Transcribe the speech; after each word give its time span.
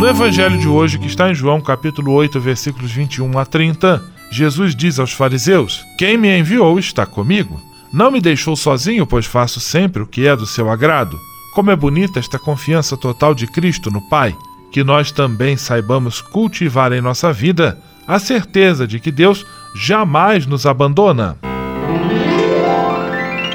No 0.00 0.08
Evangelho 0.08 0.56
de 0.56 0.66
hoje, 0.66 0.98
que 0.98 1.06
está 1.06 1.30
em 1.30 1.34
João 1.34 1.60
capítulo 1.60 2.12
8, 2.12 2.40
versículos 2.40 2.90
21 2.90 3.38
a 3.38 3.44
30, 3.44 4.02
Jesus 4.30 4.74
diz 4.74 4.98
aos 4.98 5.12
fariseus: 5.12 5.84
Quem 5.98 6.16
me 6.16 6.38
enviou 6.38 6.78
está 6.78 7.04
comigo. 7.04 7.60
Não 7.92 8.10
me 8.10 8.18
deixou 8.18 8.56
sozinho, 8.56 9.06
pois 9.06 9.26
faço 9.26 9.60
sempre 9.60 10.02
o 10.02 10.06
que 10.06 10.26
é 10.26 10.34
do 10.34 10.46
seu 10.46 10.70
agrado. 10.70 11.20
Como 11.54 11.70
é 11.70 11.76
bonita 11.76 12.18
esta 12.18 12.38
confiança 12.38 12.96
total 12.96 13.34
de 13.34 13.46
Cristo 13.46 13.90
no 13.90 14.00
Pai, 14.08 14.34
que 14.72 14.82
nós 14.82 15.12
também 15.12 15.58
saibamos 15.58 16.22
cultivar 16.22 16.94
em 16.94 17.02
nossa 17.02 17.30
vida 17.30 17.78
a 18.08 18.18
certeza 18.18 18.86
de 18.86 19.00
que 19.00 19.12
Deus 19.12 19.44
jamais 19.74 20.46
nos 20.46 20.64
abandona. 20.64 21.36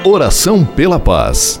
Oração 0.04 0.64
pela 0.64 1.00
paz. 1.00 1.60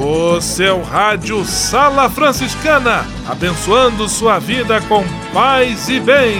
O 0.00 0.40
seu 0.40 0.80
rádio 0.80 1.44
Sala 1.44 2.08
Franciscana, 2.08 3.04
abençoando 3.28 4.08
sua 4.08 4.38
vida 4.38 4.80
com 4.82 5.02
paz 5.34 5.88
e 5.88 5.98
bem. 5.98 6.38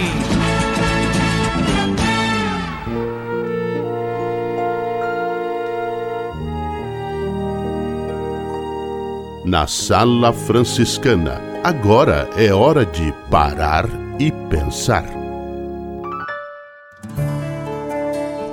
Na 9.44 9.66
Sala 9.66 10.32
Franciscana, 10.32 11.40
agora 11.64 12.30
é 12.36 12.54
hora 12.54 12.86
de 12.86 13.12
parar 13.28 13.86
e 14.20 14.30
pensar. 14.48 15.04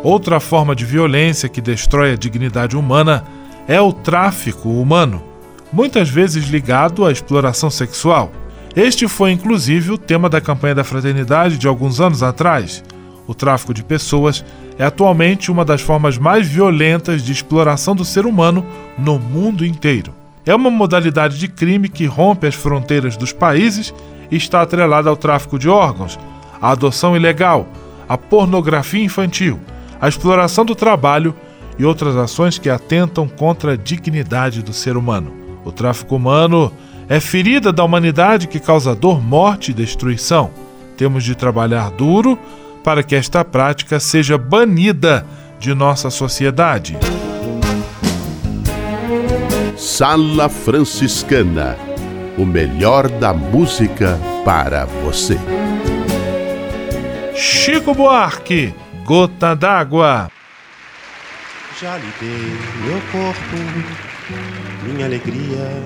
Outra 0.01 0.39
forma 0.39 0.75
de 0.75 0.83
violência 0.83 1.47
que 1.47 1.61
destrói 1.61 2.13
a 2.13 2.15
dignidade 2.15 2.75
humana 2.75 3.23
é 3.67 3.81
o 3.81 3.91
tráfico 3.91 4.69
humano, 4.69 5.23
muitas 5.73 6.09
vezes 6.09 6.45
ligado 6.45 7.05
à 7.05 7.11
exploração 7.11 7.69
sexual. 7.69 8.31
Este 8.75 9.07
foi 9.07 9.31
inclusive 9.31 9.91
o 9.91 9.97
tema 9.97 10.29
da 10.29 10.41
campanha 10.41 10.75
da 10.75 10.83
fraternidade 10.83 11.57
de 11.57 11.67
alguns 11.67 11.99
anos 11.99 12.21
atrás. 12.21 12.83
O 13.27 13.33
tráfico 13.33 13.73
de 13.73 13.83
pessoas 13.83 14.45
é 14.77 14.85
atualmente 14.85 15.49
uma 15.49 15.65
das 15.65 15.81
formas 15.81 16.17
mais 16.17 16.47
violentas 16.47 17.23
de 17.23 17.31
exploração 17.31 17.95
do 17.95 18.05
ser 18.05 18.25
humano 18.25 18.65
no 18.97 19.17
mundo 19.17 19.65
inteiro. 19.65 20.13
É 20.45 20.53
uma 20.53 20.69
modalidade 20.69 21.39
de 21.39 21.47
crime 21.47 21.89
que 21.89 22.05
rompe 22.05 22.45
as 22.45 22.53
fronteiras 22.53 23.17
dos 23.17 23.33
países 23.33 23.93
e 24.29 24.35
está 24.35 24.61
atrelada 24.61 25.09
ao 25.09 25.17
tráfico 25.17 25.57
de 25.57 25.67
órgãos, 25.67 26.19
à 26.61 26.71
adoção 26.71 27.15
ilegal, 27.15 27.67
à 28.07 28.15
pornografia 28.15 29.03
infantil, 29.03 29.59
à 29.99 30.07
exploração 30.07 30.63
do 30.63 30.75
trabalho 30.75 31.33
e 31.77 31.85
outras 31.85 32.15
ações 32.15 32.57
que 32.57 32.69
atentam 32.69 33.27
contra 33.27 33.73
a 33.73 33.75
dignidade 33.77 34.61
do 34.61 34.73
ser 34.73 34.97
humano. 34.97 35.33
O 35.63 35.71
tráfico 35.71 36.15
humano 36.15 36.71
é 37.09 37.19
ferida 37.19 37.71
da 37.71 37.83
humanidade 37.83 38.47
que 38.47 38.59
causa 38.59 38.95
dor, 38.95 39.21
morte 39.21 39.71
e 39.71 39.73
destruição. 39.73 40.51
Temos 40.97 41.23
de 41.23 41.35
trabalhar 41.35 41.91
duro 41.91 42.37
para 42.83 43.03
que 43.03 43.15
esta 43.15 43.43
prática 43.43 43.99
seja 43.99 44.37
banida 44.37 45.25
de 45.59 45.73
nossa 45.73 46.09
sociedade. 46.09 46.97
Sala 49.75 50.47
Franciscana 50.49 51.77
o 52.37 52.45
melhor 52.45 53.07
da 53.09 53.33
música 53.33 54.19
para 54.43 54.85
você. 54.85 55.37
Chico 57.35 57.93
Buarque, 57.93 58.73
Gota 59.03 59.55
d'Água. 59.55 60.34
Já 61.81 61.97
lhe 61.97 62.07
dei 62.21 62.85
meu 62.85 63.01
corpo, 63.11 63.57
minha 64.85 65.05
alegria. 65.05 65.83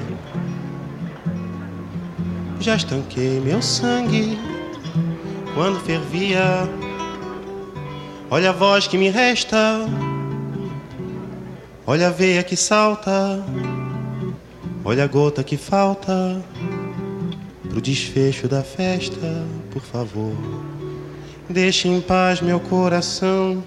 Já 2.60 2.76
estanquei 2.76 3.40
meu 3.40 3.60
sangue 3.60 4.38
quando 5.56 5.80
fervia. 5.80 6.70
Olha 8.30 8.52
a 8.52 8.54
voz 8.54 8.86
que 8.86 9.00
me 9.00 9.10
resta, 9.10 9.80
olha 11.88 12.10
a 12.10 12.12
veia 12.12 12.44
que 12.44 12.56
salta, 12.56 13.44
olha 14.86 15.06
a 15.06 15.08
gota 15.08 15.44
que 15.44 15.58
falta 15.58 16.40
pro 17.68 17.82
desfecho 17.82 18.48
da 18.48 18.62
festa, 18.62 19.44
por 19.72 19.82
favor. 19.82 20.36
Deixe 21.50 21.88
em 21.88 22.00
paz 22.00 22.42
meu 22.42 22.60
coração. 22.60 23.64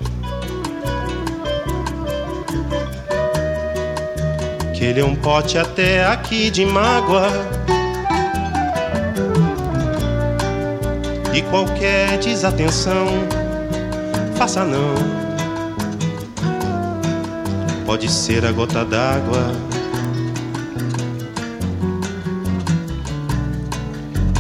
Ele 4.83 4.99
é 4.99 5.05
um 5.05 5.15
pote 5.15 5.57
até 5.57 6.05
aqui 6.05 6.51
de 6.51 6.67
mágoa. 6.67 7.29
E 11.33 11.41
qualquer 11.43 12.19
desatenção, 12.19 13.07
faça 14.35 14.65
não. 14.65 14.95
Pode 17.87 18.11
ser 18.11 18.45
a 18.45 18.51
gota 18.51 18.85
d'água. 18.85 19.53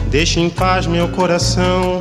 Deixe 0.08 0.40
em 0.40 0.50
paz 0.50 0.88
meu 0.88 1.06
coração. 1.10 2.00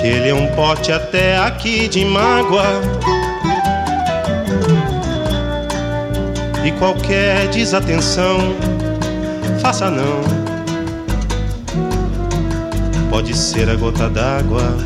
Que 0.00 0.06
ele 0.06 0.30
é 0.30 0.34
um 0.34 0.46
pote 0.56 0.90
até 0.90 1.36
aqui 1.36 1.86
de 1.86 2.02
mágoa. 2.02 3.21
Qualquer 6.82 7.46
desatenção, 7.46 8.56
faça 9.60 9.88
não. 9.88 10.20
Pode 13.08 13.36
ser 13.36 13.70
a 13.70 13.76
gota 13.76 14.10
d'água. 14.10 14.76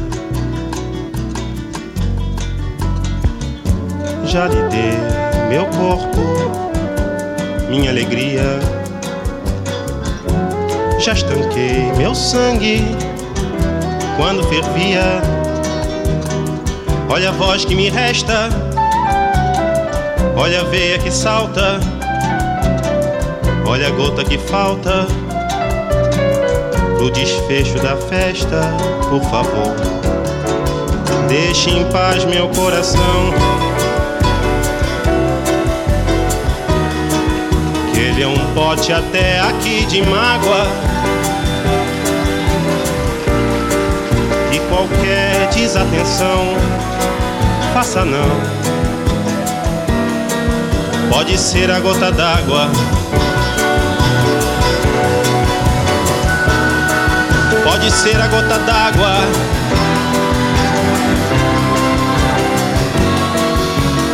Já 4.27 4.47
lhe 4.47 4.63
dei 4.69 4.93
meu 5.49 5.65
corpo, 5.69 6.21
minha 7.71 7.89
alegria. 7.89 8.61
Já 10.99 11.15
estanquei 11.15 11.95
meu 11.97 12.15
sangue 12.15 12.85
quando 14.19 14.47
fervia. 14.51 15.23
Olha 17.09 17.31
a 17.31 17.33
voz 17.33 17.65
que 17.65 17.75
me 17.75 17.89
resta, 17.89 18.51
olha 20.37 20.61
a 20.61 20.65
veia 20.65 20.99
que 20.99 21.11
salta, 21.11 21.81
olha 23.67 23.89
a 23.89 23.91
gota 23.91 24.23
que 24.23 24.39
falta 24.39 25.07
pro 26.97 27.11
desfecho 27.11 27.79
da 27.79 27.97
festa, 27.97 28.61
por 29.09 29.23
favor. 29.23 29.75
Deixe 31.29 31.71
em 31.71 31.85
paz 31.91 32.25
meu 32.25 32.49
coração. 32.49 33.33
Que 37.93 38.01
ele 38.01 38.23
é 38.23 38.29
um 38.29 38.55
pote 38.55 38.93
até 38.93 39.41
aqui 39.41 39.85
de 39.87 40.03
mágoa. 40.03 40.67
E 44.53 44.59
qualquer 44.69 45.49
desatenção, 45.51 46.55
faça 47.75 48.05
não. 48.05 48.66
Pode 51.17 51.39
ser 51.39 51.71
a 51.71 51.81
gota 51.81 52.13
d'água. 52.13 52.69
Pode 57.65 57.91
ser 57.91 58.21
a 58.21 58.27
gota 58.29 58.59
d'água. 58.59 59.13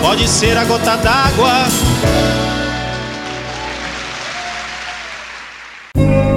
Pode 0.00 0.28
ser 0.28 0.56
a 0.56 0.64
gota 0.64 0.96
d'água. 0.96 1.66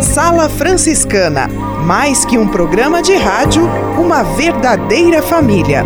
Sala 0.02 0.50
Franciscana, 0.50 1.48
mais 1.86 2.26
que 2.26 2.40
um 2.40 2.48
programa 2.48 3.04
de 3.04 3.16
rádio, 3.16 3.70
uma 4.00 4.24
verdadeira 4.24 5.22
família. 5.22 5.86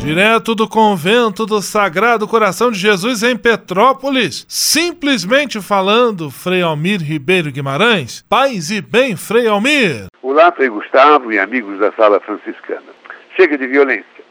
Direto 0.00 0.54
do 0.54 0.66
convento 0.66 1.44
do 1.44 1.60
Sagrado 1.60 2.26
Coração 2.26 2.70
de 2.70 2.78
Jesus 2.78 3.22
em 3.22 3.36
Petrópolis, 3.36 4.46
simplesmente 4.48 5.60
falando, 5.60 6.30
Frei 6.30 6.62
Almir 6.62 7.02
Ribeiro 7.02 7.52
Guimarães. 7.52 8.24
Paz 8.26 8.70
e 8.70 8.80
bem, 8.80 9.14
Frei 9.14 9.46
Almir. 9.46 10.06
Olá, 10.22 10.50
Frei 10.52 10.70
Gustavo 10.70 11.30
e 11.30 11.38
amigos 11.38 11.78
da 11.78 11.92
Sala 11.92 12.18
Franciscana. 12.18 12.88
Chega 13.36 13.58
de 13.58 13.66
violência. 13.66 14.24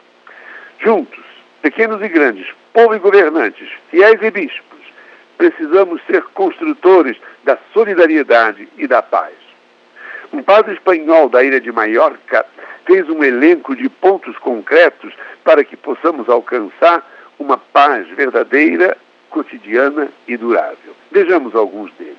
Juntos, 0.84 1.24
pequenos 1.62 2.02
e 2.02 2.10
grandes, 2.10 2.48
povo 2.74 2.96
e 2.96 3.00
governantes, 3.00 3.70
fiéis 3.92 4.20
e 4.24 4.32
bispos, 4.32 4.80
precisamos 5.38 6.02
ser 6.08 6.24
construtores 6.34 7.16
da 7.44 7.60
solidariedade 7.74 8.68
e 8.76 8.88
da 8.88 9.04
paz. 9.04 9.49
Um 10.32 10.44
padre 10.44 10.74
espanhol 10.74 11.30
da 11.30 11.44
ilha 11.44 11.60
de 11.60 11.72
Maiorca 11.72 12.46
fez 12.86 13.08
um 13.10 13.24
elenco 13.24 13.76
de 13.76 13.90
pontos 13.90 14.38
concretos 14.38 15.14
para 15.44 15.64
que 15.64 15.76
possamos 15.76 16.30
alcançar 16.30 17.08
uma 17.38 17.58
paz 17.58 18.08
verdadeira, 18.10 18.98
cotidiana 19.30 20.10
e 20.28 20.38
durável. 20.38 20.96
Vejamos 21.12 21.56
alguns 21.56 21.92
deles. 21.94 22.18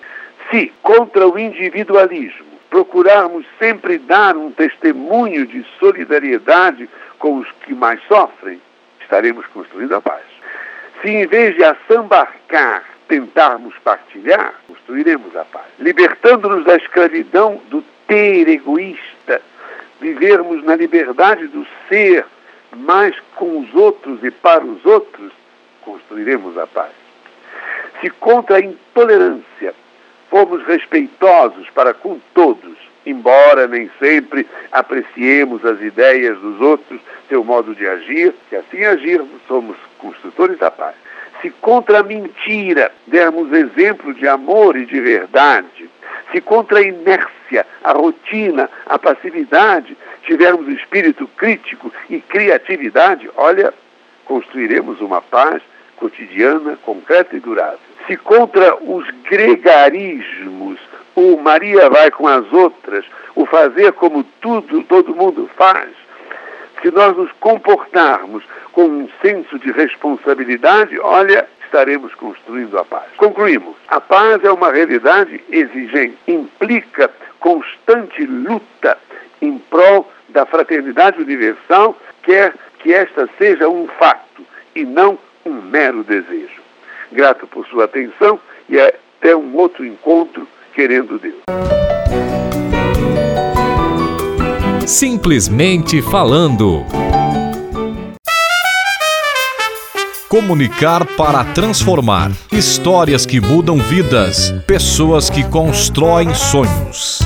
Se, 0.51 0.73
contra 0.83 1.29
o 1.29 1.39
individualismo, 1.39 2.47
procurarmos 2.69 3.45
sempre 3.59 3.99
dar 3.99 4.37
um 4.37 4.51
testemunho 4.51 5.47
de 5.47 5.65
solidariedade 5.79 6.89
com 7.19 7.39
os 7.39 7.49
que 7.65 7.75
mais 7.75 8.01
sofrem, 8.09 8.61
estaremos 9.01 9.47
construindo 9.49 9.95
a 9.95 10.01
paz. 10.01 10.23
Se, 11.03 11.09
em 11.09 11.27
vez 11.27 11.55
de 11.57 11.65
assambarcar, 11.65 12.85
tentarmos 13.09 13.75
partilhar, 13.83 14.55
construiremos 14.69 15.35
a 15.37 15.45
paz. 15.45 15.67
Libertando-nos 15.79 16.65
da 16.65 16.77
escravidão 16.77 17.61
do 17.69 17.83
ter 18.11 18.49
egoísta, 18.49 19.41
vivermos 20.01 20.65
na 20.65 20.75
liberdade 20.75 21.47
do 21.47 21.65
ser, 21.89 22.27
mas 22.77 23.15
com 23.37 23.61
os 23.61 23.73
outros 23.73 24.19
e 24.25 24.33
para 24.33 24.65
os 24.65 24.85
outros, 24.85 25.31
construiremos 25.83 26.59
a 26.59 26.67
paz. 26.67 26.91
Se 28.01 28.11
contra 28.11 28.57
a 28.57 28.61
intolerância 28.61 29.73
formos 30.29 30.67
respeitosos 30.67 31.71
para 31.71 31.95
com 31.95 32.19
todos, 32.35 32.77
embora 33.07 33.69
nem 33.69 33.89
sempre 34.01 34.45
apreciemos 34.73 35.65
as 35.65 35.81
ideias 35.81 36.37
dos 36.39 36.61
outros, 36.61 37.01
seu 37.29 37.45
modo 37.45 37.77
de 37.77 37.87
agir, 37.87 38.35
se 38.49 38.57
assim 38.57 38.85
agirmos, 38.85 39.41
somos 39.47 39.77
construtores 39.99 40.59
da 40.59 40.71
paz. 40.73 40.97
Se 41.41 41.51
contra 41.51 42.01
a 42.01 42.03
mentira 42.03 42.91
dermos 43.07 43.53
exemplo 43.53 44.13
de 44.15 44.27
amor 44.27 44.77
e 44.77 44.85
de 44.85 45.01
verdade, 45.01 45.89
se 46.33 46.41
contra 46.41 46.81
a 46.81 46.83
inércia, 46.83 47.30
a 47.59 47.93
rotina, 47.93 48.69
a 48.87 48.99
passividade, 48.99 49.97
tivermos 50.25 50.69
espírito 50.69 51.27
crítico 51.37 51.93
e 52.09 52.21
criatividade, 52.21 53.31
olha, 53.37 53.73
construiremos 54.25 55.01
uma 55.01 55.21
paz 55.21 55.63
cotidiana, 55.97 56.79
concreta 56.85 57.37
e 57.37 57.41
durável. 57.41 57.79
Se 58.07 58.17
contra 58.17 58.75
os 58.77 59.09
gregarismos, 59.29 60.79
o 61.15 61.37
Maria 61.37 61.91
vai 61.91 62.11
com 62.11 62.27
as 62.27 62.51
outras, 62.53 63.05
o 63.35 63.45
fazer 63.45 63.93
como 63.93 64.25
tudo, 64.41 64.83
todo 64.85 65.15
mundo 65.15 65.49
faz, 65.57 65.91
se 66.81 66.91
nós 66.91 67.17
nos 67.17 67.31
comportarmos 67.41 68.43
com 68.73 68.85
um 68.85 69.09
senso 69.21 69.59
de 69.59 69.71
responsabilidade, 69.73 70.99
olha, 70.99 71.47
estaremos 71.65 72.15
construindo 72.15 72.79
a 72.79 72.85
paz. 72.85 73.05
Concluímos. 73.17 73.77
A 73.89 74.01
paz 74.01 74.43
é 74.43 74.51
uma 74.51 74.73
realidade 74.73 75.43
exigente, 75.51 76.19
implica 76.27 77.11
constante 77.39 78.25
luta 78.25 78.99
em 79.41 79.59
prol 79.59 80.11
da 80.29 80.47
fraternidade 80.47 81.21
universal, 81.21 81.97
quer 82.23 82.55
que 82.79 82.93
esta 82.93 83.29
seja 83.39 83.69
um 83.69 83.87
fato 83.87 84.45
e 84.75 84.85
não 84.85 85.19
um 85.45 85.53
mero 85.53 86.03
desejo. 86.03 86.61
Grato 87.13 87.47
por 87.47 87.67
sua 87.67 87.85
atenção 87.85 88.39
e 88.69 88.79
até 88.79 89.35
um 89.35 89.57
outro 89.57 89.85
encontro, 89.85 90.47
querendo 90.75 91.19
Deus. 91.19 91.41
Simplesmente 94.87 96.03
falando. 96.03 96.85
Comunicar 100.29 101.07
para 101.17 101.45
transformar. 101.45 102.33
Histórias 102.51 103.25
que 103.25 103.41
mudam 103.41 103.77
vidas. 103.77 104.53
Pessoas 104.67 105.31
que 105.31 105.45
constroem 105.45 106.35
sonhos. 106.35 107.21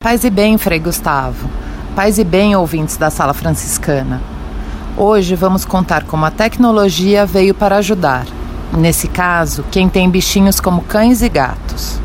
Paz 0.00 0.24
e 0.24 0.30
bem, 0.30 0.58
Frei 0.58 0.78
Gustavo. 0.78 1.48
Paz 1.96 2.18
e 2.18 2.24
bem, 2.24 2.54
ouvintes 2.54 2.96
da 2.96 3.10
Sala 3.10 3.34
Franciscana. 3.34 4.20
Hoje 4.96 5.34
vamos 5.34 5.64
contar 5.64 6.04
como 6.04 6.24
a 6.24 6.30
tecnologia 6.30 7.24
veio 7.24 7.54
para 7.54 7.76
ajudar. 7.76 8.26
Nesse 8.76 9.06
caso, 9.06 9.64
quem 9.70 9.86
tem 9.86 10.08
bichinhos 10.08 10.58
como 10.58 10.82
cães 10.82 11.20
e 11.20 11.28
gatos. 11.28 12.00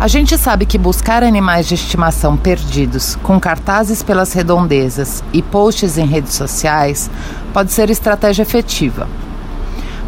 A 0.00 0.08
gente 0.08 0.36
sabe 0.36 0.66
que 0.66 0.76
buscar 0.76 1.22
animais 1.22 1.66
de 1.66 1.74
estimação 1.74 2.36
perdidos, 2.36 3.16
com 3.22 3.38
cartazes 3.38 4.02
pelas 4.02 4.32
redondezas 4.32 5.22
e 5.32 5.40
posts 5.40 5.96
em 5.96 6.04
redes 6.04 6.34
sociais, 6.34 7.08
pode 7.52 7.72
ser 7.72 7.88
estratégia 7.88 8.42
efetiva. 8.42 9.08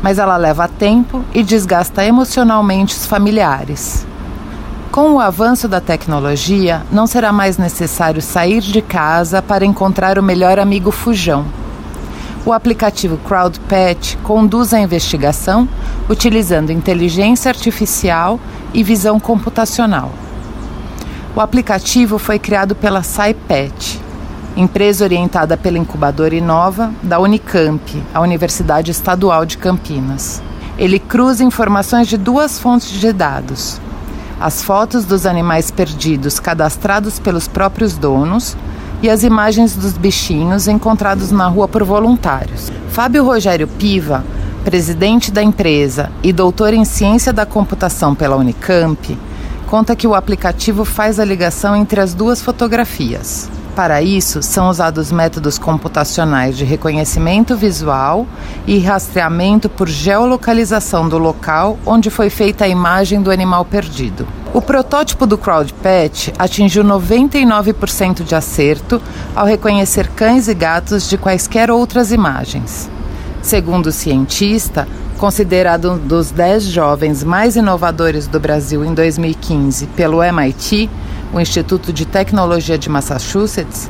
Mas 0.03 0.19
ela 0.19 0.37
leva 0.37 0.69
tempo 0.69 1.25
e 1.33 1.43
desgasta 1.43 2.05
emocionalmente 2.05 2.97
os 2.97 3.07
familiares. 3.07 4.07
Com 4.91 5.13
o 5.13 5.21
avanço 5.21 5.69
da 5.69 5.81
tecnologia, 5.81 6.83
não 6.91 7.07
será 7.07 7.33
mais 7.33 7.57
necessário 7.57 8.21
sair 8.21 8.61
de 8.61 8.83
casa 8.83 9.41
para 9.41 9.65
encontrar 9.65 10.19
o 10.19 10.23
melhor 10.23 10.59
amigo 10.59 10.91
fujão. 10.91 11.47
O 12.49 12.53
aplicativo 12.55 13.19
CrowdPet 13.19 14.17
conduz 14.23 14.73
a 14.73 14.81
investigação 14.81 15.69
utilizando 16.09 16.73
inteligência 16.73 17.51
artificial 17.51 18.41
e 18.73 18.83
visão 18.83 19.21
computacional. 19.21 20.11
O 21.37 21.43
aplicativo 21.43 22.17
foi 22.17 22.39
criado 22.39 22.75
pela 22.75 23.03
SciPet, 23.03 24.01
empresa 24.57 25.05
orientada 25.05 25.59
pela 25.59 25.77
incubadora 25.77 26.35
Inova 26.35 26.91
da 27.03 27.19
Unicamp, 27.19 28.03
a 28.15 28.21
Universidade 28.23 28.91
Estadual 28.91 29.45
de 29.45 29.59
Campinas. 29.59 30.43
Ele 30.79 30.99
cruza 30.99 31.45
informações 31.45 32.09
de 32.09 32.17
duas 32.17 32.59
fontes 32.59 32.89
de 32.89 33.13
dados: 33.13 33.79
as 34.41 34.63
fotos 34.63 35.05
dos 35.05 35.27
animais 35.27 35.71
perdidos 35.71 36.41
cadastrados 36.41 37.19
pelos 37.19 37.47
próprios 37.47 37.93
donos 37.99 38.57
e 39.03 39.09
as 39.09 39.23
imagens 39.23 39.77
dos 39.77 39.97
bichinhos 39.97 40.69
encontrados 40.69 41.31
na 41.31 41.47
rua 41.47 41.69
por 41.69 41.85
voluntários. 41.85 42.73
Fábio 42.91 43.25
Rogério 43.25 43.69
Piva, 43.69 44.25
presidente 44.65 45.31
da 45.31 45.43
empresa 45.43 46.11
e 46.23 46.33
doutor 46.33 46.75
em 46.75 46.85
ciência 46.85 47.33
da 47.33 47.47
computação 47.47 48.15
pela 48.15 48.37
Unicamp, 48.37 49.17
conta 49.67 49.95
que 49.95 50.07
o 50.07 50.15
aplicativo 50.15 50.85
faz 50.85 51.21
a 51.21 51.25
ligação 51.25 51.77
entre 51.77 52.01
as 52.01 52.15
duas 52.15 52.43
fotografias. 52.43 53.49
Para 53.79 54.03
isso, 54.03 54.43
são 54.43 54.69
usados 54.69 55.13
métodos 55.13 55.57
computacionais 55.57 56.59
de 56.59 56.65
reconhecimento 56.65 57.57
visual 57.57 58.27
e 58.67 58.81
rastreamento 58.81 59.69
por 59.69 59.89
geolocalização 59.89 61.09
do 61.09 61.17
local 61.17 61.79
onde 61.87 62.11
foi 62.11 62.29
feita 62.29 62.65
a 62.65 62.69
imagem 62.69 63.23
do 63.23 63.31
animal 63.31 63.65
perdido. 63.65 64.27
O 64.53 64.61
protótipo 64.61 65.25
do 65.29 65.39
CrowdPet 65.39 66.35
atingiu 66.37 66.83
99% 66.83 68.25
de 68.25 68.35
acerto 68.35 69.01
ao 69.33 69.47
reconhecer 69.47 70.09
cães 70.09 70.49
e 70.49 70.55
gatos 70.55 71.09
de 71.09 71.17
quaisquer 71.17 71.71
outras 71.71 72.11
imagens. 72.11 72.91
Segundo 73.41 73.87
o 73.87 73.93
cientista, 73.93 74.89
considerado 75.19 75.93
um 75.93 75.99
dos 75.99 76.33
10 76.33 76.65
jovens 76.65 77.23
mais 77.23 77.55
inovadores 77.55 78.27
do 78.27 78.41
Brasil 78.41 78.85
em 78.85 78.93
2015 78.93 79.87
pelo 79.87 80.21
MIT, 80.21 80.91
o 81.33 81.41
Instituto 81.41 81.93
de 81.93 82.07
Tecnologia 82.07 82.79
de 82.79 82.89
Massachusetts, 82.89 83.89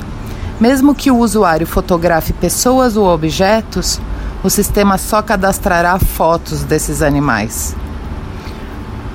mesmo 0.60 0.94
que 0.94 1.10
o 1.10 1.18
usuário 1.18 1.66
fotografe 1.66 2.32
pessoas 2.32 2.96
ou 2.96 3.06
objetos, 3.06 4.00
o 4.42 4.50
sistema 4.50 4.98
só 4.98 5.22
cadastrará 5.22 5.98
fotos 5.98 6.64
desses 6.64 7.02
animais. 7.02 7.76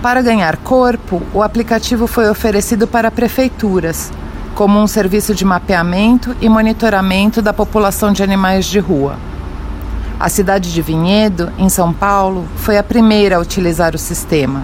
Para 0.02 0.22
ganhar 0.22 0.58
corpo, 0.58 1.22
o 1.34 1.42
aplicativo 1.42 2.08
foi 2.08 2.30
oferecido 2.30 2.88
para 2.88 3.10
prefeituras, 3.10 4.12
como 4.54 4.80
um 4.80 4.88
serviço 4.88 5.34
de 5.34 5.46
mapeamento 5.46 6.36
e 6.42 6.50
monitoramento 6.50 7.42
da 7.42 7.54
população 7.54 8.12
de 8.12 8.22
animais 8.22 8.66
de 8.66 8.80
rua. 8.80 9.18
A 10.20 10.30
cidade 10.30 10.72
de 10.72 10.82
Vinhedo, 10.82 11.52
em 11.58 11.70
São 11.70 11.92
Paulo, 11.92 12.46
foi 12.58 12.78
a 12.78 12.84
primeira 12.84 13.38
a 13.38 13.40
utilizar 13.40 13.96
o 13.96 13.98
sistema. 13.98 14.64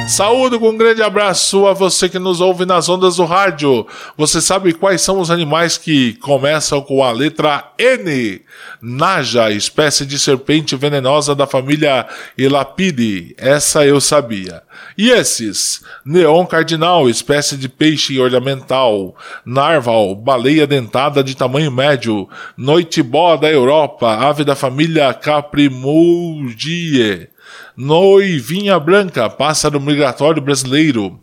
Saúde 0.07 0.59
com 0.59 0.69
um 0.69 0.77
grande 0.77 1.03
abraço 1.03 1.67
a 1.67 1.73
você 1.73 2.11
que 2.11 2.19
nos 2.19 2.39
ouve 2.41 2.67
nas 2.67 2.91
ondas 2.91 3.17
do 3.17 3.25
rádio. 3.25 3.87
Você 4.19 4.41
sabe 4.41 4.75
quais 4.75 5.01
são 5.01 5.19
os 5.19 5.31
animais 5.31 5.79
que 5.79 6.13
começam 6.15 6.83
com 6.83 7.03
a 7.03 7.11
letra 7.11 7.73
N? 7.79 8.43
Naja, 8.83 9.51
espécie 9.51 10.05
de 10.05 10.19
serpente 10.19 10.77
venenosa 10.77 11.35
da 11.35 11.47
família 11.47 12.07
Elapide. 12.37 13.35
Essa 13.39 13.87
eu 13.87 13.99
sabia. 13.99 14.63
E 14.97 15.11
esses? 15.11 15.83
Neon 16.05 16.45
cardinal, 16.45 17.09
espécie 17.09 17.57
de 17.57 17.69
peixe 17.69 18.21
ornamental. 18.21 19.17
Narval, 19.45 20.15
baleia 20.15 20.67
dentada 20.67 21.25
de 21.25 21.35
tamanho 21.35 21.73
médio. 21.73 22.29
Noitibó 22.59 23.39
da 23.39 23.51
Europa, 23.51 24.15
ave 24.15 24.45
da 24.45 24.55
família 24.55 25.15
Caprimulgie. 25.15 26.55
Noivinha 27.77 28.79
branca, 28.79 29.29
pássaro 29.29 29.81
migratório 29.81 30.43
brasileiro. 30.43 31.21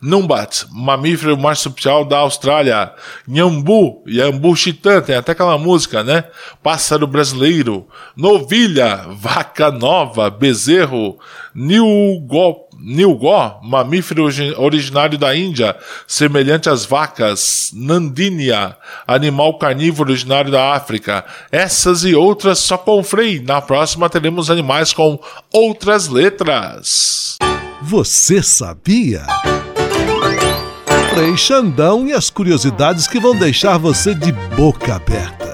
Numbat, 0.00 0.66
mamífero 0.70 1.36
marsupial 1.38 2.04
da 2.04 2.18
Austrália. 2.18 2.92
Nhambu, 3.26 4.02
Yambu 4.06 4.54
chitã, 4.54 5.00
tem 5.00 5.16
até 5.16 5.32
aquela 5.32 5.56
música, 5.56 6.02
né? 6.02 6.24
Pássaro 6.62 7.06
brasileiro. 7.06 7.86
Novilha, 8.16 9.06
vaca 9.08 9.70
nova, 9.70 10.28
bezerro. 10.28 11.18
Nilgó, 11.54 12.68
Nilgó, 12.84 13.60
mamífero 13.62 14.28
originário 14.58 15.16
da 15.16 15.34
Índia, 15.34 15.74
semelhante 16.06 16.68
às 16.68 16.84
vacas. 16.84 17.70
Nandínia, 17.72 18.76
animal 19.06 19.56
carnívoro 19.58 20.10
originário 20.10 20.50
da 20.50 20.74
África. 20.74 21.24
Essas 21.50 22.04
e 22.04 22.14
outras 22.14 22.58
só 22.58 22.76
com 22.76 23.02
Frei. 23.02 23.40
Na 23.40 23.62
próxima 23.62 24.10
teremos 24.10 24.50
animais 24.50 24.92
com 24.92 25.18
outras 25.52 26.08
letras. 26.08 27.38
Você 27.80 28.42
sabia? 28.42 29.22
Frei 31.14 31.36
Xandão 31.36 32.06
e 32.06 32.12
as 32.12 32.28
curiosidades 32.28 33.06
que 33.06 33.20
vão 33.20 33.36
deixar 33.36 33.78
você 33.78 34.14
de 34.14 34.32
boca 34.32 34.96
aberta. 34.96 35.53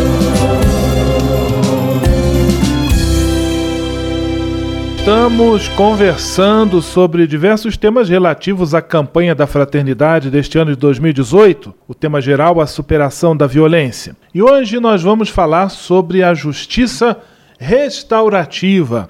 Estamos 5.01 5.67
conversando 5.69 6.79
sobre 6.79 7.25
diversos 7.25 7.75
temas 7.75 8.07
relativos 8.07 8.75
à 8.75 8.83
campanha 8.83 9.33
da 9.33 9.47
fraternidade 9.47 10.29
deste 10.29 10.59
ano 10.59 10.69
de 10.69 10.77
2018, 10.77 11.73
o 11.87 11.95
tema 11.95 12.21
geral 12.21 12.61
a 12.61 12.67
superação 12.67 13.35
da 13.35 13.47
violência. 13.47 14.15
E 14.31 14.43
hoje 14.43 14.79
nós 14.79 15.01
vamos 15.01 15.27
falar 15.27 15.69
sobre 15.69 16.21
a 16.21 16.35
justiça 16.35 17.17
restaurativa. 17.59 19.09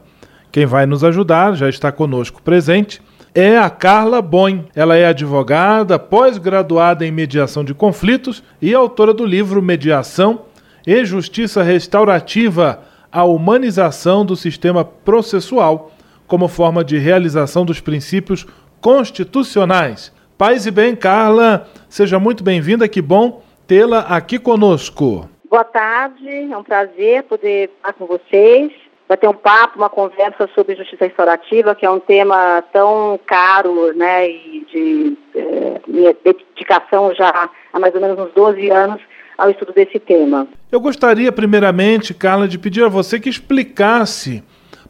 Quem 0.49 0.65
vai 0.65 0.86
nos 0.86 1.04
ajudar, 1.04 1.58
já 1.58 1.67
está 1.67 1.91
conosco 1.91 2.41
presente, 2.41 3.01
é 3.36 3.58
a 3.58 3.69
Carla 3.69 4.21
Boin. 4.21 4.63
Ela 4.73 4.95
é 4.95 5.08
advogada, 5.08 5.99
pós-graduada 5.99 7.06
em 7.06 7.12
mediação 7.12 7.65
de 7.65 7.73
conflitos 7.73 8.41
e 8.62 8.73
autora 8.73 9.13
do 9.13 9.25
livro 9.25 9.62
Mediação 9.62 10.43
e 10.88 11.04
Justiça 11.04 11.62
Restaurativa 11.62 12.80
a 13.12 13.24
humanização 13.24 14.26
do 14.26 14.36
sistema 14.36 14.86
processual 14.86 15.91
como 16.28 16.47
forma 16.47 16.84
de 16.84 16.97
realização 16.97 17.65
dos 17.65 17.82
princípios 17.82 18.45
constitucionais. 18.80 20.13
Paz 20.38 20.65
e 20.65 20.71
bem, 20.71 20.95
Carla, 20.95 21.67
seja 21.89 22.19
muito 22.19 22.43
bem-vinda, 22.43 22.88
que 22.88 23.02
bom 23.02 23.43
tê-la 23.67 24.00
aqui 24.00 24.39
conosco. 24.39 25.30
Boa 25.50 25.65
tarde, 25.65 26.30
é 26.52 26.58
um 26.58 26.63
prazer 26.63 27.24
poder 27.24 27.69
estar 27.76 27.93
com 27.93 28.06
vocês, 28.06 28.71
bater 29.10 29.28
um 29.28 29.34
papo, 29.34 29.78
uma 29.78 29.89
conversa 29.89 30.50
sobre 30.56 30.78
justiça 30.78 31.04
restaurativa, 31.04 31.76
que 31.76 31.86
é 31.86 31.89
um 31.89 32.00
tema 32.00 32.63
tão 32.71 33.19
caro, 33.26 33.93
né, 33.93 34.30
e 34.30 34.65
de 34.71 35.17
é, 35.36 35.82
minha 35.86 36.15
dedicação 36.24 37.13
já 37.13 37.50
há 37.74 37.80
mais 37.80 37.93
ou 37.93 38.00
menos 38.00 38.17
uns 38.17 38.32
12 38.34 38.69
anos 38.69 39.02
ao 39.41 39.49
estudo 39.49 39.73
desse 39.73 39.99
tema. 39.99 40.47
Eu 40.71 40.80
gostaria, 40.80 41.32
primeiramente, 41.32 42.13
Carla, 42.13 42.47
de 42.47 42.60
pedir 42.60 42.84
a 42.84 42.88
você 42.88 43.19
que 43.19 43.27
explicasse 43.27 44.43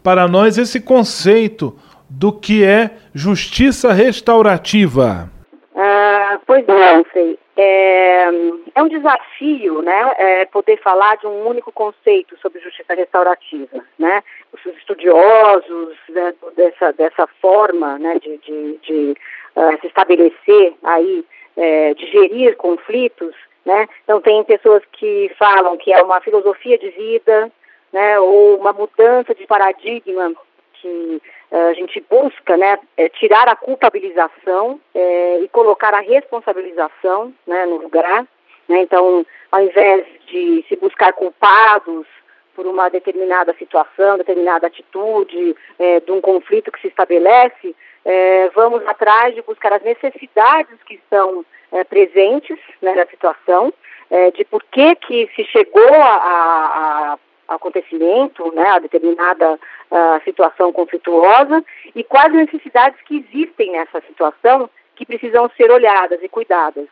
para 0.03 0.27
nós 0.27 0.57
esse 0.57 0.81
conceito 0.81 1.73
do 2.09 2.33
que 2.33 2.65
é 2.65 2.91
justiça 3.13 3.93
restaurativa. 3.93 5.29
Ah, 5.73 6.37
pois 6.45 6.67
não, 6.67 7.05
sei. 7.13 7.39
É, 7.55 8.29
é, 8.75 8.83
um 8.83 8.89
desafio, 8.89 9.81
né, 9.81 10.13
é 10.17 10.45
poder 10.45 10.77
falar 10.81 11.15
de 11.17 11.27
um 11.27 11.47
único 11.47 11.71
conceito 11.71 12.37
sobre 12.41 12.59
justiça 12.59 12.93
restaurativa, 12.93 13.79
né? 13.97 14.23
Os 14.51 14.65
estudiosos 14.77 15.95
né, 16.09 16.33
dessa, 16.57 16.91
dessa 16.93 17.27
forma, 17.41 17.97
né, 17.99 18.19
de, 18.19 18.37
de, 18.37 18.79
de 18.81 19.15
uh, 19.55 19.79
se 19.79 19.87
estabelecer 19.87 20.73
aí, 20.83 21.23
é, 21.55 21.93
de 21.93 22.05
gerir 22.07 22.57
conflitos, 22.57 23.35
né? 23.65 23.87
Então, 24.03 24.19
tem 24.21 24.43
pessoas 24.43 24.83
que 24.91 25.31
falam 25.37 25.77
que 25.77 25.93
é 25.93 26.01
uma 26.01 26.19
filosofia 26.21 26.77
de 26.77 26.89
vida, 26.89 27.51
né, 27.91 28.19
ou 28.19 28.57
uma 28.57 28.73
mudança 28.73 29.35
de 29.35 29.45
paradigma 29.45 30.33
que 30.73 31.21
uh, 31.51 31.69
a 31.69 31.73
gente 31.73 32.03
busca 32.09 32.57
né, 32.57 32.79
é 32.97 33.09
tirar 33.09 33.47
a 33.47 33.55
culpabilização 33.55 34.79
é, 34.95 35.39
e 35.41 35.47
colocar 35.49 35.93
a 35.93 35.99
responsabilização 35.99 37.33
né, 37.45 37.65
no 37.65 37.77
lugar. 37.77 38.25
Né? 38.67 38.81
Então, 38.81 39.25
ao 39.51 39.61
invés 39.61 40.05
de 40.27 40.65
se 40.67 40.75
buscar 40.77 41.13
culpados 41.13 42.07
por 42.55 42.65
uma 42.65 42.89
determinada 42.89 43.53
situação, 43.53 44.17
determinada 44.17 44.67
atitude, 44.67 45.55
é, 45.79 45.99
de 45.99 46.11
um 46.11 46.21
conflito 46.21 46.71
que 46.71 46.81
se 46.81 46.87
estabelece, 46.87 47.75
é, 48.03 48.49
vamos 48.49 48.85
atrás 48.87 49.33
de 49.35 49.41
buscar 49.41 49.73
as 49.73 49.83
necessidades 49.83 50.77
que 50.85 50.95
estão 50.95 51.45
é, 51.71 51.83
presentes 51.83 52.57
né, 52.81 52.93
na 52.95 53.05
situação, 53.05 53.73
é, 54.09 54.31
de 54.31 54.43
por 54.45 54.63
que, 54.63 54.95
que 54.95 55.29
se 55.35 55.43
chegou 55.45 55.93
a, 55.93 56.15
a, 56.15 57.13
a 57.13 57.55
acontecimento, 57.55 58.53
né, 58.53 58.65
a 58.65 58.79
determinada 58.79 59.59
a 59.91 60.21
situação 60.23 60.71
conflituosa 60.71 61.61
e 61.93 62.01
quais 62.01 62.31
necessidades 62.31 62.97
que 63.01 63.17
existem 63.17 63.71
nessa 63.73 63.99
situação 64.07 64.69
que 64.95 65.05
precisam 65.05 65.51
ser 65.57 65.69
olhadas 65.69 66.19
e 66.23 66.29
cuidadas. 66.29 66.87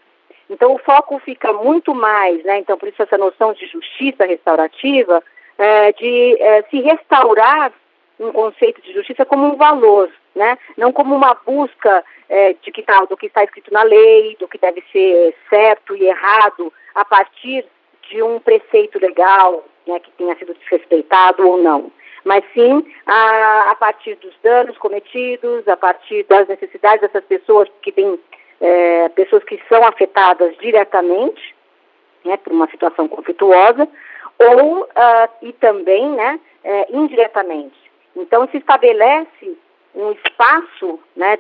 Então 0.50 0.74
o 0.74 0.80
foco 0.80 1.18
fica 1.20 1.54
muito 1.54 1.96
mais, 1.96 2.44
né, 2.44 2.60
então 2.60 2.78
por 2.78 2.90
isso 2.90 3.02
essa 3.02 3.18
noção 3.18 3.54
de 3.54 3.66
justiça 3.68 4.26
restaurativa, 4.26 5.24
é, 5.60 5.92
de 5.92 6.38
é, 6.42 6.64
se 6.64 6.80
restaurar 6.80 7.72
um 8.20 8.32
conceito 8.32 8.82
de 8.82 8.94
justiça 8.94 9.26
como 9.26 9.46
um 9.46 9.56
valor, 9.56 10.10
né? 10.34 10.58
não 10.78 10.92
como 10.92 11.16
uma 11.16 11.34
busca 11.46 12.04
é, 12.28 12.54
de 12.54 12.72
que 12.72 12.82
tá, 12.82 13.06
do 13.06 13.18
que 13.18 13.28
está 13.28 13.44
escrito 13.44 13.72
na 13.72 13.84
lei, 13.84 14.36
do 14.40 14.48
que 14.48 14.58
deve 14.58 14.84
ser 14.92 15.36
certo 15.50 15.96
e 15.96 16.06
errado 16.06 16.74
a 16.96 17.06
partir 17.06 17.66
de 18.10 18.24
um 18.24 18.40
preceito 18.40 19.00
legal 19.00 19.66
né, 19.86 20.00
que 20.00 20.12
tenha 20.12 20.36
sido 20.38 20.54
desrespeitado 20.54 21.48
ou 21.48 21.58
não, 21.58 21.92
mas 22.24 22.44
sim 22.54 22.86
a, 23.06 23.72
a 23.72 23.76
partir 23.76 24.16
dos 24.16 24.34
danos 24.42 24.78
cometidos, 24.78 25.68
a 25.68 25.78
partir 25.78 26.24
das 26.24 26.48
necessidades 26.48 27.02
dessas 27.02 27.24
pessoas 27.26 27.70
que 27.82 27.92
têm 27.92 28.20
é, 28.62 29.10
pessoas 29.10 29.44
que 29.44 29.60
são 29.70 29.86
afetadas 29.86 30.56
diretamente 30.58 31.56
né, 32.26 32.38
por 32.38 32.52
uma 32.52 32.70
situação 32.70 33.08
conflituosa 33.08 33.88
ou 34.40 34.84
uh, 34.84 35.30
e 35.42 35.52
também 35.54 36.10
né, 36.12 36.40
é, 36.64 36.88
indiretamente. 36.92 37.78
Então, 38.16 38.48
se 38.50 38.58
estabelece 38.58 39.58
um 39.94 40.12
espaço 40.12 41.00
né, 41.16 41.38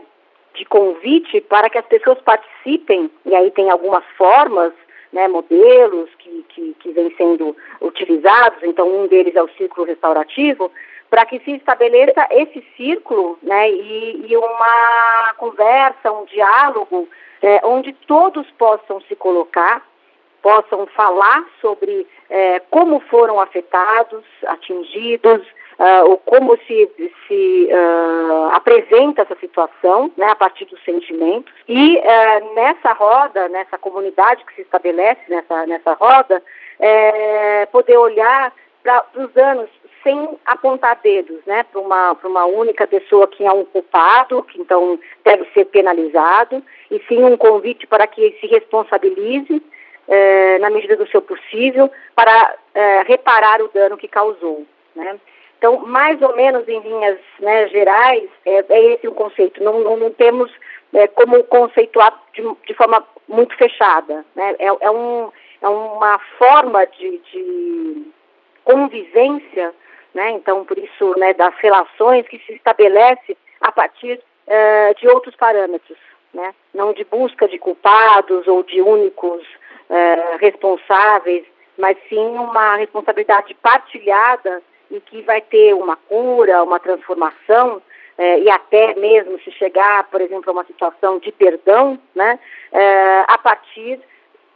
de 0.53 0.65
convite 0.65 1.41
para 1.41 1.69
que 1.69 1.77
as 1.77 1.85
pessoas 1.85 2.19
participem, 2.21 3.09
e 3.25 3.35
aí 3.35 3.51
tem 3.51 3.69
algumas 3.69 4.03
formas, 4.17 4.73
né, 5.11 5.27
modelos 5.27 6.09
que, 6.19 6.45
que, 6.49 6.75
que 6.79 6.91
vêm 6.91 7.13
sendo 7.15 7.55
utilizados, 7.81 8.61
então 8.63 8.87
um 8.87 9.07
deles 9.07 9.35
é 9.35 9.41
o 9.41 9.49
círculo 9.49 9.87
restaurativo, 9.87 10.71
para 11.09 11.25
que 11.25 11.39
se 11.39 11.51
estabeleça 11.53 12.27
esse 12.29 12.63
círculo 12.77 13.39
né, 13.41 13.71
e, 13.71 14.25
e 14.27 14.37
uma 14.37 15.33
conversa, 15.37 16.11
um 16.11 16.25
diálogo, 16.25 17.07
é, 17.41 17.61
onde 17.63 17.93
todos 18.05 18.49
possam 18.51 19.01
se 19.01 19.15
colocar, 19.15 19.83
possam 20.41 20.85
falar 20.87 21.45
sobre 21.61 22.07
é, 22.29 22.59
como 22.69 22.99
foram 23.01 23.39
afetados, 23.39 24.23
atingidos, 24.45 25.41
uh, 25.79 26.09
ou 26.09 26.17
como 26.17 26.57
se, 26.67 26.89
se 27.27 27.69
uh, 27.71 28.49
apresenta 28.53 29.23
essa 29.23 29.35
situação, 29.35 30.11
né, 30.17 30.27
a 30.27 30.35
partir 30.35 30.65
dos 30.65 30.83
sentimentos. 30.83 31.51
E 31.67 31.97
uh, 31.97 32.53
nessa 32.53 32.93
roda, 32.93 33.47
nessa 33.49 33.77
comunidade 33.77 34.43
que 34.45 34.55
se 34.55 34.61
estabelece 34.61 35.21
nessa, 35.29 35.65
nessa 35.65 35.93
roda, 35.93 36.43
poder 37.73 37.97
olhar 37.97 38.53
para 38.81 39.05
os 39.17 39.35
anos 39.35 39.69
sem 40.01 40.39
apontar 40.45 40.97
dedos, 41.03 41.41
né, 41.45 41.63
para 41.63 41.81
uma, 41.81 42.17
uma 42.23 42.45
única 42.45 42.87
pessoa 42.87 43.27
que 43.27 43.45
é 43.45 43.51
um 43.51 43.65
culpado, 43.65 44.43
que 44.43 44.61
então 44.61 44.97
deve 45.25 45.45
ser 45.53 45.65
penalizado, 45.65 46.63
e 46.89 47.01
sim 47.05 47.21
um 47.21 47.35
convite 47.35 47.85
para 47.85 48.07
que 48.07 48.31
se 48.39 48.47
responsabilize 48.47 49.61
eh, 50.09 50.57
na 50.59 50.69
medida 50.69 50.97
do 50.97 51.07
seu 51.07 51.21
possível 51.21 51.89
para 52.15 52.55
eh, 52.73 53.03
reparar 53.07 53.61
o 53.61 53.69
dano 53.69 53.97
que 53.97 54.07
causou, 54.07 54.65
né. 54.95 55.19
Então, 55.59 55.85
mais 55.85 56.21
ou 56.21 56.33
menos 56.37 56.65
em 56.69 56.79
linhas 56.79 57.19
né, 57.37 57.67
gerais, 57.67 58.29
é, 58.45 58.65
é, 58.69 58.93
esse 58.93 59.07
o 59.09 59.13
conceito. 59.13 59.61
Não, 59.61 59.81
não, 59.81 59.97
não 59.97 60.09
temos 60.09 60.49
é, 60.93 61.05
como 61.07 61.43
conceituar 61.43 62.17
de, 62.33 62.41
de, 62.65 62.73
forma 62.73 63.05
muito 63.27 63.53
fechada. 63.57 64.25
Né? 64.35 64.55
É, 64.57 64.67
é, 64.67 64.89
um, 64.89 65.29
é 65.61 65.67
uma 65.67 66.17
forma 66.37 66.87
de, 66.87 67.17
de 67.17 68.07
convivência, 68.63 69.73
né? 70.13 70.31
então, 70.31 70.63
por 70.63 70.77
isso, 70.77 71.13
né, 71.19 71.33
das 71.33 71.53
relações 71.57 72.25
que 72.29 72.39
se 72.39 72.53
estabelece 72.53 73.37
a 73.59 73.69
partir 73.69 74.21
é, 74.47 74.93
de 74.93 75.09
outros 75.09 75.35
parâmetros, 75.35 75.97
né? 76.33 76.55
não 76.73 76.93
de 76.93 77.03
busca 77.03 77.49
de 77.49 77.59
culpados 77.59 78.47
ou 78.47 78.63
de 78.63 78.81
únicos 78.81 79.45
é, 79.89 80.37
responsáveis, 80.39 81.45
mas 81.77 81.97
sim 82.07 82.27
uma 82.37 82.75
responsabilidade 82.75 83.53
partilhada 83.55 84.61
e 84.91 84.99
que 84.99 85.21
vai 85.21 85.41
ter 85.41 85.73
uma 85.73 85.95
cura, 85.95 86.63
uma 86.63 86.79
transformação, 86.79 87.81
eh, 88.19 88.39
e 88.39 88.49
até 88.49 88.95
mesmo 88.95 89.39
se 89.39 89.51
chegar, 89.51 90.03
por 90.09 90.19
exemplo, 90.19 90.49
a 90.49 90.51
uma 90.51 90.65
situação 90.65 91.19
de 91.19 91.31
perdão, 91.31 91.97
né, 92.13 92.37
eh, 92.71 93.23
a 93.27 93.37
partir 93.37 93.99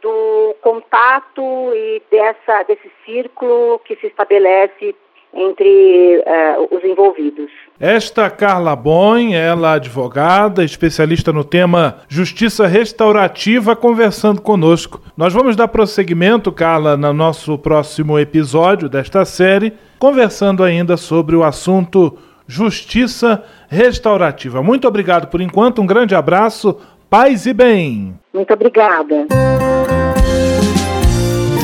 do 0.02 0.54
contato 0.60 1.42
e 1.74 2.02
dessa, 2.10 2.62
desse 2.64 2.92
círculo 3.06 3.78
que 3.78 3.96
se 3.96 4.08
estabelece 4.08 4.94
entre 5.34 6.18
uh, 6.18 6.76
os 6.76 6.84
envolvidos. 6.84 7.50
Esta 7.78 8.30
Carla 8.30 8.76
Boin, 8.76 9.34
ela 9.34 9.72
advogada, 9.72 10.64
especialista 10.64 11.32
no 11.32 11.42
tema 11.42 11.98
justiça 12.08 12.66
restaurativa, 12.66 13.74
conversando 13.74 14.40
conosco. 14.40 15.00
Nós 15.16 15.32
vamos 15.32 15.56
dar 15.56 15.68
prosseguimento, 15.68 16.52
Carla, 16.52 16.96
no 16.96 17.12
nosso 17.12 17.58
próximo 17.58 18.18
episódio 18.18 18.88
desta 18.88 19.24
série, 19.24 19.72
conversando 19.98 20.62
ainda 20.62 20.96
sobre 20.96 21.34
o 21.34 21.42
assunto 21.42 22.16
justiça 22.46 23.42
restaurativa. 23.68 24.62
Muito 24.62 24.86
obrigado 24.86 25.28
por 25.28 25.40
enquanto, 25.40 25.82
um 25.82 25.86
grande 25.86 26.14
abraço, 26.14 26.78
paz 27.10 27.46
e 27.46 27.52
bem. 27.52 28.14
Muito 28.32 28.52
obrigada. 28.52 29.26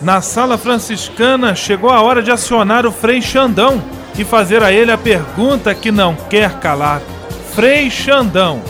Na 0.00 0.20
sala 0.20 0.56
franciscana 0.56 1.54
chegou 1.54 1.90
a 1.90 2.00
hora 2.00 2.22
de 2.22 2.30
acionar 2.30 2.86
o 2.86 2.92
Frei 2.92 3.20
Xandão 3.20 3.82
e 4.16 4.24
fazer 4.24 4.62
a 4.62 4.72
ele 4.72 4.92
a 4.92 4.98
pergunta 4.98 5.74
que 5.74 5.90
não 5.90 6.14
quer 6.14 6.60
calar. 6.60 7.02
Frei 7.52 7.90
Xandão, 7.90 8.62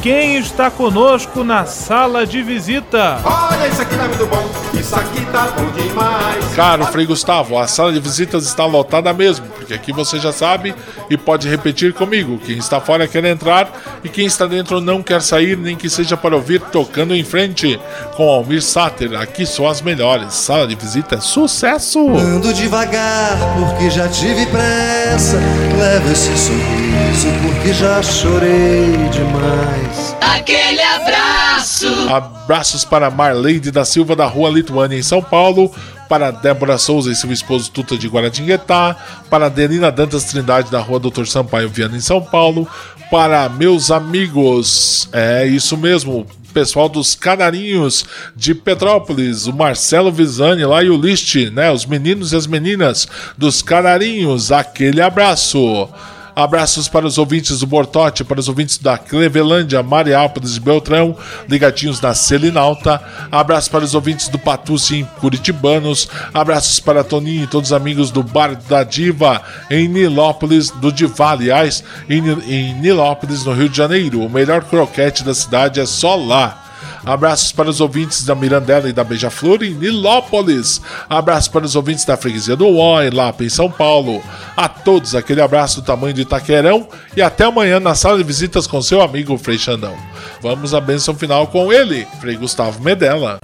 quem 0.00 0.36
está 0.36 0.70
conosco 0.70 1.42
na 1.42 1.64
sala 1.64 2.24
de 2.24 2.40
visita? 2.40 3.18
Olha, 3.58 3.68
isso 3.68 3.82
aqui 3.82 3.96
tá 3.96 4.08
muito 4.08 4.26
bom, 4.26 4.50
isso 4.78 4.94
aqui 4.94 5.24
tá 5.32 5.46
bom 5.56 5.70
demais. 5.70 6.54
Caro 6.54 6.86
Frei 6.86 7.06
Gustavo, 7.06 7.58
a 7.58 7.66
sala 7.66 7.92
de 7.92 8.00
visitas 8.00 8.44
está 8.44 8.66
lotada 8.66 9.12
mesmo, 9.12 9.46
porque 9.46 9.72
aqui 9.72 9.92
você 9.92 10.18
já 10.18 10.32
sabe 10.32 10.74
e 11.08 11.16
pode 11.16 11.48
repetir 11.48 11.92
comigo. 11.94 12.38
Quem 12.38 12.58
está 12.58 12.80
fora 12.80 13.08
quer 13.08 13.24
entrar 13.24 13.70
e 14.04 14.08
quem 14.08 14.26
está 14.26 14.46
dentro 14.46 14.80
não 14.80 15.02
quer 15.02 15.22
sair, 15.22 15.56
nem 15.56 15.74
que 15.76 15.88
seja 15.88 16.16
para 16.16 16.36
ouvir 16.36 16.60
tocando 16.60 17.14
em 17.14 17.24
frente. 17.24 17.80
Com 18.14 18.28
Almir 18.28 18.62
Sater, 18.62 19.18
aqui 19.18 19.46
são 19.46 19.66
as 19.66 19.80
melhores. 19.80 20.34
Sala 20.34 20.66
de 20.66 20.74
visita 20.74 21.16
é 21.16 21.20
sucesso! 21.20 21.98
Ando 22.16 22.52
devagar 22.52 23.36
porque 23.58 23.90
já 23.90 24.08
tive 24.08 24.46
pressa. 24.46 25.38
Leva 25.78 26.12
esse 26.12 26.36
sorriso 26.36 27.28
porque 27.42 27.72
já 27.72 28.02
chorei 28.02 28.92
demais. 29.10 30.16
Aquele 30.20 30.82
abraço! 30.82 31.86
Abraços 32.08 32.84
para 32.84 33.10
Marleide 33.46 33.70
da 33.70 33.84
Silva 33.84 34.16
da 34.16 34.26
Rua 34.26 34.50
Lituânia 34.50 34.98
em 34.98 35.02
São 35.02 35.22
Paulo, 35.22 35.70
para 36.08 36.32
Débora 36.32 36.78
Souza 36.78 37.12
e 37.12 37.14
seu 37.14 37.30
esposo 37.30 37.70
Tuta 37.70 37.96
de 37.96 38.08
Guaratinguetá, 38.08 38.96
para 39.30 39.48
Delina 39.48 39.92
Dantas 39.92 40.24
Trindade 40.24 40.68
da 40.68 40.80
Rua 40.80 40.98
Doutor 40.98 41.28
Sampaio 41.28 41.68
Viana 41.68 41.96
em 41.96 42.00
São 42.00 42.20
Paulo, 42.20 42.68
para 43.08 43.48
meus 43.48 43.92
amigos, 43.92 45.08
é 45.12 45.46
isso 45.46 45.76
mesmo, 45.76 46.26
pessoal 46.52 46.88
dos 46.88 47.14
Canarinhos 47.14 48.04
de 48.34 48.52
Petrópolis, 48.52 49.46
o 49.46 49.52
Marcelo 49.52 50.10
Visani 50.10 50.64
lá 50.64 50.82
e 50.82 50.90
o 50.90 51.00
Liste, 51.00 51.48
né, 51.50 51.70
os 51.70 51.86
meninos 51.86 52.32
e 52.32 52.36
as 52.36 52.48
meninas 52.48 53.06
dos 53.38 53.62
Canarinhos, 53.62 54.50
aquele 54.50 55.00
abraço. 55.00 55.88
Abraços 56.36 56.86
para 56.86 57.06
os 57.06 57.16
ouvintes 57.16 57.60
do 57.60 57.66
Bortote, 57.66 58.22
para 58.22 58.38
os 58.38 58.46
ouvintes 58.46 58.76
da 58.76 58.98
Clevelândia, 58.98 59.82
Mariápolis 59.82 60.58
e 60.58 60.60
Beltrão, 60.60 61.16
ligadinhos 61.48 61.98
na 61.98 62.12
Selinalta. 62.12 63.02
Abraços 63.32 63.70
para 63.70 63.82
os 63.82 63.94
ouvintes 63.94 64.28
do 64.28 64.38
Patuci 64.38 64.96
em 64.96 65.04
Curitibanos. 65.18 66.06
Abraços 66.34 66.78
para 66.78 67.02
Toninho 67.02 67.44
e 67.44 67.46
todos 67.46 67.70
os 67.70 67.72
amigos 67.72 68.10
do 68.10 68.22
Bar 68.22 68.54
da 68.68 68.84
Diva 68.84 69.40
em 69.70 69.88
Nilópolis, 69.88 70.70
do 70.70 70.92
Diva, 70.92 71.30
aliás, 71.30 71.82
em 72.06 72.74
Nilópolis, 72.74 73.42
no 73.42 73.54
Rio 73.54 73.70
de 73.70 73.76
Janeiro. 73.78 74.20
O 74.20 74.28
melhor 74.28 74.62
croquete 74.64 75.24
da 75.24 75.32
cidade 75.32 75.80
é 75.80 75.86
só 75.86 76.16
lá. 76.16 76.65
Abraços 77.06 77.52
para 77.52 77.70
os 77.70 77.80
ouvintes 77.80 78.24
da 78.24 78.34
Mirandela 78.34 78.88
e 78.88 78.92
da 78.92 79.04
Beija-Flor 79.04 79.62
em 79.62 79.74
Nilópolis. 79.74 80.82
Abraços 81.08 81.46
para 81.46 81.64
os 81.64 81.76
ouvintes 81.76 82.04
da 82.04 82.16
freguesia 82.16 82.56
do 82.56 82.66
Oi, 82.66 83.10
lá 83.10 83.32
em 83.38 83.48
São 83.48 83.70
Paulo. 83.70 84.20
A 84.56 84.68
todos, 84.68 85.14
aquele 85.14 85.40
abraço 85.40 85.80
do 85.80 85.86
tamanho 85.86 86.12
de 86.12 86.22
Itaquerão 86.22 86.88
e 87.16 87.22
até 87.22 87.44
amanhã 87.44 87.78
na 87.78 87.94
sala 87.94 88.18
de 88.18 88.24
visitas 88.24 88.66
com 88.66 88.82
seu 88.82 89.00
amigo 89.00 89.38
Frei 89.38 89.56
Xandão. 89.56 89.94
Vamos 90.42 90.74
à 90.74 90.80
bênção 90.80 91.14
final 91.14 91.46
com 91.46 91.72
ele, 91.72 92.08
Frei 92.20 92.36
Gustavo 92.36 92.82
Medella. 92.82 93.38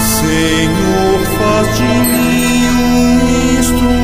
Senhor, 0.00 1.20
faz 1.38 1.76
de 1.76 1.82
mim 1.82 2.68
um 2.70 3.60
instrumento 3.60 4.03